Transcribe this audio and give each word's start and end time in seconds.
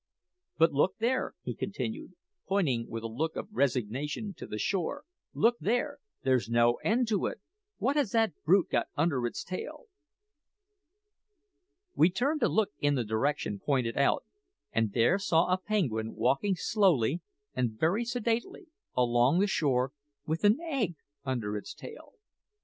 But 0.57 0.73
look 0.73 0.97
there!" 0.97 1.35
he 1.43 1.53
continued, 1.53 2.13
pointing 2.47 2.89
with 2.89 3.03
a 3.03 3.07
look 3.07 3.35
of 3.35 3.49
resignation 3.51 4.33
to 4.37 4.47
the 4.47 4.57
shore 4.57 5.03
"look 5.35 5.57
there! 5.59 5.99
there's 6.23 6.49
no 6.49 6.77
end 6.83 7.07
to 7.09 7.27
it. 7.27 7.39
What 7.77 7.95
has 7.97 8.09
that 8.13 8.33
brute 8.43 8.71
got 8.71 8.87
under 8.97 9.27
its 9.27 9.43
tail?" 9.43 9.85
We 11.93 12.09
turned 12.09 12.39
to 12.39 12.49
look 12.49 12.71
in 12.79 12.95
the 12.95 13.03
direction 13.03 13.59
pointed 13.59 13.95
out, 13.95 14.23
and 14.71 14.91
there 14.91 15.19
saw 15.19 15.53
a 15.53 15.59
penguin 15.59 16.15
walking 16.15 16.55
slowly 16.55 17.21
and 17.53 17.77
very 17.79 18.03
sedately 18.03 18.69
along 18.97 19.37
the 19.37 19.45
shore 19.45 19.91
with 20.25 20.43
an 20.43 20.57
egg 20.61 20.95
under 21.23 21.55
its 21.55 21.75
tail. 21.75 22.13